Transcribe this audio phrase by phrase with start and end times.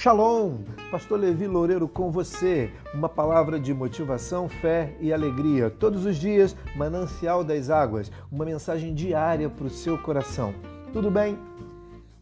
[0.00, 0.58] Shalom!
[0.92, 2.70] Pastor Levi Loureiro com você.
[2.94, 5.70] Uma palavra de motivação, fé e alegria.
[5.70, 8.08] Todos os dias, Manancial das Águas.
[8.30, 10.54] Uma mensagem diária para o seu coração.
[10.92, 11.36] Tudo bem?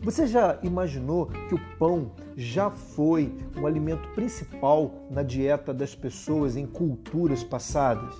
[0.00, 6.56] Você já imaginou que o pão já foi um alimento principal na dieta das pessoas
[6.56, 8.14] em culturas passadas?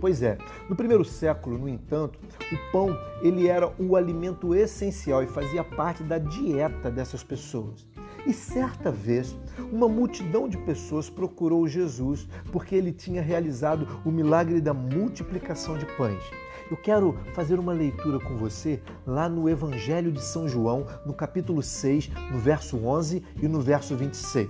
[0.00, 2.18] Pois é, no primeiro século, no entanto,
[2.50, 7.86] o pão ele era o alimento essencial e fazia parte da dieta dessas pessoas.
[8.26, 9.36] E certa vez,
[9.70, 15.84] uma multidão de pessoas procurou Jesus porque ele tinha realizado o milagre da multiplicação de
[15.96, 16.22] pães.
[16.70, 21.62] Eu quero fazer uma leitura com você lá no Evangelho de São João, no capítulo
[21.62, 24.48] 6, no verso 11 e no verso 26.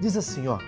[0.00, 0.58] Diz assim, ó: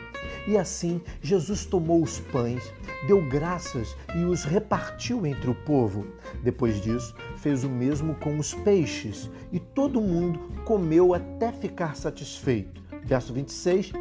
[0.47, 2.73] E assim Jesus tomou os pães,
[3.07, 6.07] deu graças e os repartiu entre o povo.
[6.43, 12.83] Depois disso, fez o mesmo com os peixes, e todo mundo comeu até ficar satisfeito.
[13.05, 13.93] Verso 26.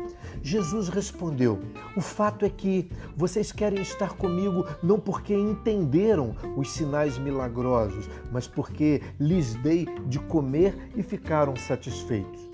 [0.41, 1.59] Jesus respondeu:
[1.95, 8.47] O fato é que vocês querem estar comigo não porque entenderam os sinais milagrosos, mas
[8.47, 12.49] porque lhes dei de comer e ficaram satisfeitos.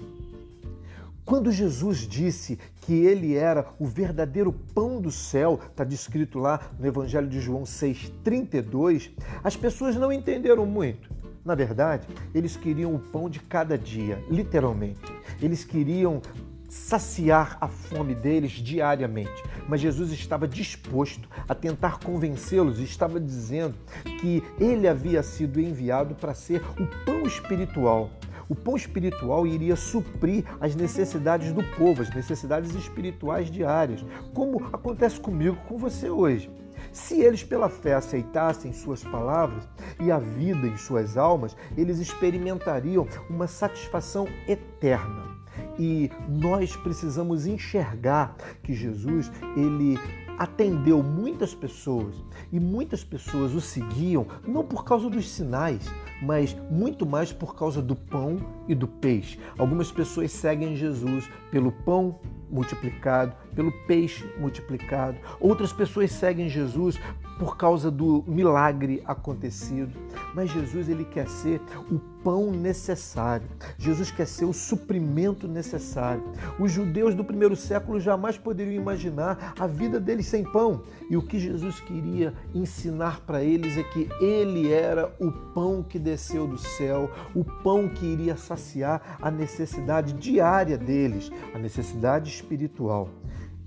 [1.30, 6.88] Quando Jesus disse que ele era o verdadeiro pão do céu, está descrito lá no
[6.88, 9.11] Evangelho de João 6,32,
[9.44, 11.07] as pessoas não entenderam muito.
[11.45, 15.02] Na verdade, eles queriam o pão de cada dia, literalmente.
[15.39, 16.19] Eles queriam
[16.67, 19.44] saciar a fome deles diariamente.
[19.67, 23.75] Mas Jesus estava disposto a tentar convencê-los estava dizendo
[24.19, 28.09] que ele havia sido enviado para ser o pão espiritual
[28.50, 35.19] o pão espiritual iria suprir as necessidades do povo, as necessidades espirituais diárias, como acontece
[35.19, 36.52] comigo, com você hoje.
[36.91, 39.69] Se eles, pela fé, aceitassem suas palavras
[40.00, 45.38] e a vida em suas almas, eles experimentariam uma satisfação eterna.
[45.80, 49.97] E nós precisamos enxergar que Jesus, ele
[50.38, 52.16] atendeu muitas pessoas
[52.51, 55.91] e muitas pessoas o seguiam não por causa dos sinais,
[56.22, 59.40] mas muito mais por causa do pão e do peixe.
[59.57, 62.19] Algumas pessoas seguem Jesus pelo pão
[62.50, 65.17] multiplicado, pelo peixe multiplicado.
[65.40, 67.00] Outras pessoas seguem Jesus
[67.39, 69.97] por causa do milagre acontecido.
[70.35, 73.47] Mas Jesus ele quer ser o pão necessário.
[73.77, 76.22] Jesus quer ser o suprimento necessário.
[76.59, 80.83] Os judeus do primeiro século jamais poderiam imaginar a vida deles sem pão.
[81.09, 85.97] E o que Jesus queria ensinar para eles é que ele era o pão que
[85.97, 93.09] desceu do céu, o pão que iria saciar a necessidade diária deles, a necessidade espiritual.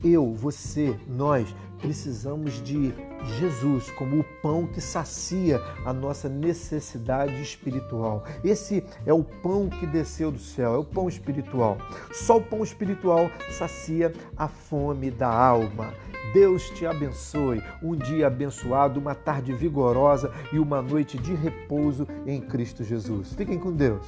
[0.03, 2.95] Eu, você, nós precisamos de
[3.39, 8.25] Jesus como o pão que sacia a nossa necessidade espiritual.
[8.43, 11.77] Esse é o pão que desceu do céu, é o pão espiritual.
[12.13, 15.93] Só o pão espiritual sacia a fome da alma.
[16.33, 17.63] Deus te abençoe.
[17.83, 23.35] Um dia abençoado, uma tarde vigorosa e uma noite de repouso em Cristo Jesus.
[23.35, 24.07] Fiquem com Deus.